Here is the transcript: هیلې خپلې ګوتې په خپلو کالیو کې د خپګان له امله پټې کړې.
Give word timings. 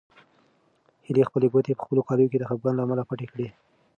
هیلې 1.05 1.23
خپلې 1.29 1.47
ګوتې 1.53 1.73
په 1.77 1.83
خپلو 1.85 2.01
کالیو 2.07 2.31
کې 2.31 2.37
د 2.39 2.43
خپګان 2.49 2.73
له 2.75 2.83
امله 2.85 3.03
پټې 3.09 3.27
کړې. 3.31 3.47